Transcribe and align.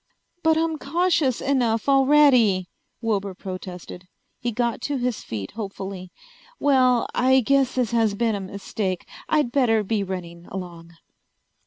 "But 0.41 0.57
I'm 0.57 0.79
cautious 0.79 1.41
enough 1.41 1.87
already!" 1.87 2.67
Wilbur 3.03 3.35
protested. 3.35 4.07
He 4.39 4.51
got 4.51 4.81
to 4.81 4.97
his 4.97 5.21
feet 5.23 5.51
hopefully. 5.51 6.11
"Well, 6.59 7.05
I 7.13 7.41
guess 7.41 7.75
this 7.75 7.91
has 7.91 8.15
been 8.15 8.33
a 8.33 8.39
mistake. 8.41 9.07
I'd 9.29 9.51
better 9.51 9.83
be 9.83 10.03
running 10.03 10.47
along." 10.47 10.93